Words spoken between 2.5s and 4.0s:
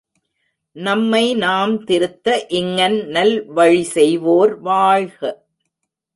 இங்ஙன் நல்வழி